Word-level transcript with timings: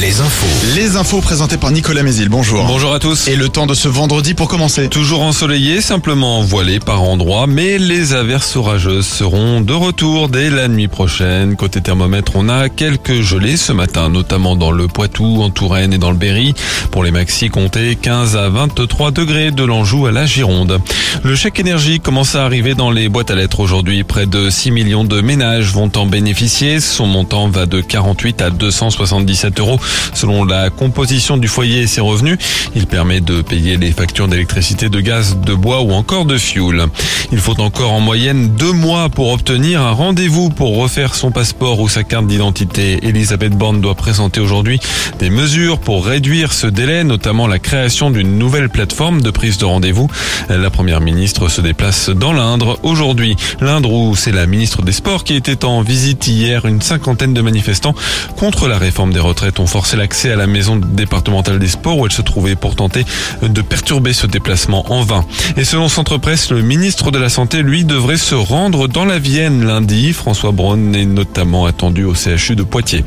les 0.00 0.20
infos. 0.20 0.46
Les 0.76 0.96
infos 0.96 1.20
présentées 1.20 1.56
par 1.56 1.72
Nicolas 1.72 2.04
Mézil. 2.04 2.28
Bonjour. 2.28 2.64
Bonjour 2.66 2.94
à 2.94 3.00
tous. 3.00 3.26
Et 3.26 3.34
le 3.34 3.48
temps 3.48 3.66
de 3.66 3.74
ce 3.74 3.88
vendredi 3.88 4.34
pour 4.34 4.46
commencer. 4.46 4.88
Toujours 4.88 5.22
ensoleillé, 5.22 5.80
simplement 5.80 6.40
voilé 6.42 6.78
par 6.78 7.02
endroits, 7.02 7.48
mais 7.48 7.78
les 7.78 8.12
averses 8.12 8.54
orageuses 8.54 9.06
seront 9.06 9.60
de 9.60 9.72
retour 9.72 10.28
dès 10.28 10.50
la 10.50 10.68
nuit 10.68 10.86
prochaine. 10.86 11.56
Côté 11.56 11.80
thermomètre, 11.80 12.32
on 12.36 12.48
a 12.48 12.68
quelques 12.68 13.22
gelées 13.22 13.56
ce 13.56 13.72
matin, 13.72 14.08
notamment 14.08 14.54
dans 14.54 14.70
le 14.70 14.86
Poitou, 14.86 15.42
en 15.42 15.50
Touraine 15.50 15.92
et 15.92 15.98
dans 15.98 16.10
le 16.12 16.16
Berry. 16.16 16.54
Pour 16.92 17.02
les 17.02 17.10
maxi, 17.10 17.48
comptez 17.48 17.96
15 17.96 18.36
à 18.36 18.48
23 18.50 19.10
degrés 19.10 19.50
de 19.50 19.64
l'Anjou 19.64 20.06
à 20.06 20.12
la 20.12 20.26
Gironde. 20.26 20.78
Le 21.24 21.34
chèque 21.34 21.58
énergie 21.58 21.98
commence 21.98 22.36
à 22.36 22.44
arriver 22.44 22.74
dans 22.74 22.92
les 22.92 23.08
boîtes 23.08 23.32
à 23.32 23.34
lettres 23.34 23.60
aujourd'hui. 23.60 24.04
Près 24.04 24.26
de 24.26 24.48
6 24.48 24.70
millions 24.70 25.04
de 25.04 25.20
ménages 25.20 25.72
vont 25.72 25.90
en 25.96 26.06
bénéficier. 26.06 26.78
Son 26.78 27.06
montant 27.06 27.48
va 27.48 27.66
de 27.66 27.80
48 27.80 28.42
à 28.42 28.50
277 28.50 29.58
euros 29.58 29.80
selon 30.14 30.44
la 30.44 30.70
composition 30.70 31.36
du 31.36 31.48
foyer 31.48 31.82
et 31.82 31.86
ses 31.86 32.00
revenus. 32.00 32.38
Il 32.74 32.86
permet 32.86 33.20
de 33.20 33.42
payer 33.42 33.76
les 33.76 33.92
factures 33.92 34.28
d'électricité, 34.28 34.88
de 34.88 35.00
gaz, 35.00 35.38
de 35.38 35.54
bois 35.54 35.82
ou 35.82 35.92
encore 35.92 36.24
de 36.24 36.36
fioul. 36.36 36.86
Il 37.32 37.38
faut 37.38 37.60
encore 37.60 37.92
en 37.92 38.00
moyenne 38.00 38.48
deux 38.56 38.72
mois 38.72 39.08
pour 39.08 39.32
obtenir 39.32 39.82
un 39.82 39.92
rendez-vous 39.92 40.50
pour 40.50 40.76
refaire 40.76 41.14
son 41.14 41.30
passeport 41.30 41.80
ou 41.80 41.88
sa 41.88 42.04
carte 42.04 42.26
d'identité. 42.26 42.98
Elisabeth 43.02 43.52
Borne 43.52 43.80
doit 43.80 43.94
présenter 43.94 44.40
aujourd'hui 44.40 44.80
des 45.18 45.30
mesures 45.30 45.78
pour 45.78 46.06
réduire 46.06 46.52
ce 46.52 46.66
délai, 46.66 47.04
notamment 47.04 47.46
la 47.46 47.58
création 47.58 48.10
d'une 48.10 48.38
nouvelle 48.38 48.68
plateforme 48.68 49.20
de 49.20 49.30
prise 49.30 49.58
de 49.58 49.64
rendez-vous. 49.64 50.08
La 50.48 50.70
première 50.70 51.00
ministre 51.00 51.48
se 51.48 51.60
déplace 51.60 52.10
dans 52.10 52.32
l'Indre 52.32 52.78
aujourd'hui. 52.82 53.36
L'Indre 53.60 53.92
où 53.92 54.16
c'est 54.16 54.32
la 54.32 54.46
ministre 54.46 54.82
des 54.82 54.92
Sports 54.92 55.24
qui 55.24 55.34
était 55.34 55.64
en 55.64 55.82
visite 55.82 56.26
hier. 56.26 56.66
Une 56.66 56.82
cinquantaine 56.82 57.34
de 57.34 57.40
manifestants 57.40 57.94
contre 58.36 58.68
la 58.68 58.78
réforme 58.78 59.12
des 59.12 59.20
retraites 59.20 59.60
ont 59.60 59.66
forcé 59.68 59.96
l'accès 59.96 60.32
à 60.32 60.36
la 60.36 60.46
maison 60.46 60.76
départementale 60.76 61.58
des 61.58 61.68
sports 61.68 61.98
où 61.98 62.06
elle 62.06 62.12
se 62.12 62.22
trouvait 62.22 62.56
pour 62.56 62.74
tenter 62.74 63.04
de 63.42 63.62
perturber 63.62 64.12
ce 64.12 64.26
déplacement 64.26 64.90
en 64.92 65.02
vain. 65.02 65.24
Et 65.56 65.64
selon 65.64 65.88
Centre 65.88 66.16
Presse, 66.16 66.50
le 66.50 66.62
ministre 66.62 67.10
de 67.10 67.18
la 67.18 67.28
Santé, 67.28 67.62
lui, 67.62 67.84
devrait 67.84 68.16
se 68.16 68.34
rendre 68.34 68.88
dans 68.88 69.04
la 69.04 69.18
Vienne 69.18 69.64
lundi. 69.64 70.12
François 70.12 70.52
Braun 70.52 70.94
est 70.94 71.04
notamment 71.04 71.66
attendu 71.66 72.04
au 72.04 72.14
CHU 72.14 72.56
de 72.56 72.62
Poitiers. 72.62 73.04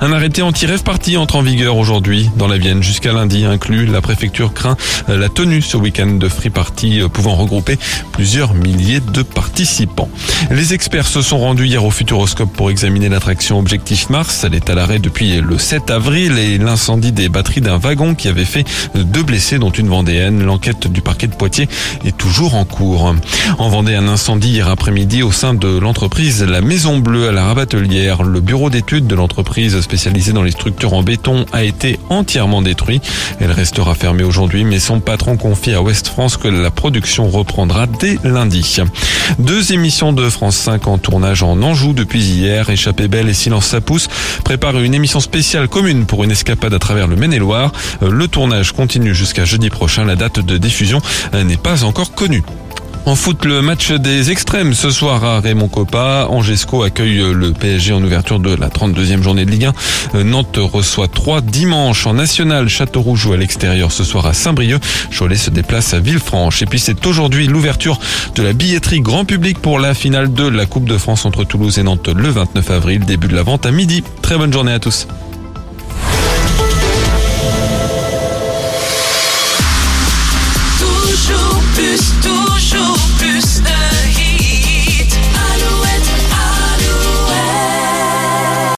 Un 0.00 0.12
arrêté 0.12 0.42
anti-rêve 0.42 0.84
parti 0.84 1.16
entre 1.16 1.34
en 1.34 1.42
vigueur 1.42 1.76
aujourd'hui 1.76 2.30
dans 2.36 2.46
la 2.46 2.56
Vienne 2.56 2.84
jusqu'à 2.84 3.12
lundi 3.12 3.44
inclus. 3.44 3.84
La 3.84 4.00
préfecture 4.00 4.54
craint 4.54 4.76
la 5.08 5.28
tenue 5.28 5.60
ce 5.60 5.76
week-end 5.76 6.06
de 6.06 6.28
free 6.28 6.50
party 6.50 7.00
euh, 7.00 7.08
pouvant 7.08 7.34
regrouper 7.34 7.78
plusieurs 8.12 8.54
milliers 8.54 9.00
de 9.00 9.22
participants. 9.22 10.08
Les 10.52 10.72
experts 10.72 11.08
se 11.08 11.20
sont 11.20 11.38
rendus 11.38 11.66
hier 11.66 11.84
au 11.84 11.90
Futuroscope 11.90 12.52
pour 12.52 12.70
examiner 12.70 13.08
l'attraction 13.08 13.58
Objectif 13.58 14.08
Mars. 14.08 14.44
Elle 14.44 14.54
est 14.54 14.70
à 14.70 14.76
l'arrêt 14.76 15.00
depuis 15.00 15.40
le 15.40 15.58
7 15.58 15.90
avril 15.90 16.38
et 16.38 16.58
l'incendie 16.58 17.10
des 17.10 17.28
batteries 17.28 17.60
d'un 17.60 17.78
wagon 17.78 18.14
qui 18.14 18.28
avait 18.28 18.44
fait 18.44 18.64
deux 18.94 19.24
blessés 19.24 19.58
dont 19.58 19.70
une 19.70 19.88
vendéenne. 19.88 20.44
L'enquête 20.44 20.86
du 20.86 21.00
parquet 21.00 21.26
de 21.26 21.34
Poitiers 21.34 21.68
est 22.04 22.16
toujours 22.16 22.54
en 22.54 22.64
cours. 22.64 23.14
En 23.58 23.68
Vendée, 23.68 23.96
un 23.96 24.06
incendie 24.06 24.50
hier 24.50 24.68
après-midi 24.68 25.24
au 25.24 25.32
sein 25.32 25.54
de 25.54 25.78
l'entreprise 25.78 26.44
La 26.44 26.60
Maison 26.60 26.98
Bleue 26.98 27.28
à 27.28 27.32
la 27.32 27.44
Rabatelière. 27.44 28.22
Le 28.22 28.40
bureau 28.40 28.70
d'études 28.70 29.08
de 29.08 29.16
l'entreprise 29.16 29.74
spécialisée 29.88 30.34
dans 30.34 30.42
les 30.42 30.50
structures 30.50 30.92
en 30.92 31.02
béton 31.02 31.46
a 31.50 31.64
été 31.64 31.98
entièrement 32.10 32.60
détruit. 32.60 33.00
Elle 33.40 33.52
restera 33.52 33.94
fermée 33.94 34.22
aujourd'hui, 34.22 34.64
mais 34.64 34.80
son 34.80 35.00
patron 35.00 35.38
confie 35.38 35.72
à 35.72 35.80
Ouest 35.80 36.08
France 36.08 36.36
que 36.36 36.46
la 36.46 36.70
production 36.70 37.30
reprendra 37.30 37.86
dès 37.86 38.18
lundi. 38.22 38.76
Deux 39.38 39.72
émissions 39.72 40.12
de 40.12 40.28
France 40.28 40.56
5 40.56 40.86
en 40.88 40.98
tournage 40.98 41.42
en 41.42 41.62
Anjou 41.62 41.94
depuis 41.94 42.20
hier. 42.20 42.68
Échappée 42.68 43.08
belle 43.08 43.30
et 43.30 43.34
Silence 43.34 43.64
ça 43.64 43.80
pousse 43.80 44.08
prépare 44.44 44.78
une 44.78 44.92
émission 44.92 45.20
spéciale 45.20 45.68
commune 45.68 46.04
pour 46.04 46.22
une 46.22 46.32
escapade 46.32 46.74
à 46.74 46.78
travers 46.78 47.06
le 47.06 47.16
Maine-et-Loire. 47.16 47.72
Le 48.02 48.28
tournage 48.28 48.72
continue 48.72 49.14
jusqu'à 49.14 49.46
jeudi 49.46 49.70
prochain. 49.70 50.04
La 50.04 50.16
date 50.16 50.40
de 50.40 50.58
diffusion 50.58 51.00
n'est 51.32 51.56
pas 51.56 51.84
encore 51.84 52.12
connue. 52.12 52.42
En 53.08 53.16
foot, 53.16 53.46
le 53.46 53.62
match 53.62 53.90
des 53.90 54.30
extrêmes 54.30 54.74
ce 54.74 54.90
soir 54.90 55.24
à 55.24 55.40
Raymond 55.40 55.68
Coppa. 55.68 56.26
Angesco 56.28 56.82
accueille 56.82 57.22
le 57.32 57.54
PSG 57.54 57.94
en 57.94 58.04
ouverture 58.04 58.38
de 58.38 58.54
la 58.54 58.68
32e 58.68 59.22
journée 59.22 59.46
de 59.46 59.50
Ligue 59.50 59.70
1. 60.12 60.24
Nantes 60.24 60.58
reçoit 60.58 61.08
3 61.08 61.40
dimanche 61.40 62.06
en 62.06 62.12
national. 62.12 62.68
Châteauroux 62.68 63.16
joue 63.16 63.32
à 63.32 63.38
l'extérieur 63.38 63.92
ce 63.92 64.04
soir 64.04 64.26
à 64.26 64.34
Saint-Brieuc. 64.34 64.82
Cholet 65.10 65.36
se 65.36 65.48
déplace 65.48 65.94
à 65.94 66.00
Villefranche. 66.00 66.60
Et 66.60 66.66
puis 66.66 66.78
c'est 66.78 67.06
aujourd'hui 67.06 67.46
l'ouverture 67.46 67.98
de 68.34 68.42
la 68.42 68.52
billetterie 68.52 69.00
grand 69.00 69.24
public 69.24 69.58
pour 69.58 69.78
la 69.78 69.94
finale 69.94 70.30
de 70.34 70.46
la 70.46 70.66
Coupe 70.66 70.84
de 70.84 70.98
France 70.98 71.24
entre 71.24 71.44
Toulouse 71.44 71.78
et 71.78 71.84
Nantes 71.84 72.10
le 72.14 72.28
29 72.28 72.70
avril. 72.70 73.06
Début 73.06 73.28
de 73.28 73.34
la 73.34 73.42
vente 73.42 73.64
à 73.64 73.70
midi. 73.70 74.04
Très 74.20 74.36
bonne 74.36 74.52
journée 74.52 74.72
à 74.72 74.80
tous. 74.80 75.08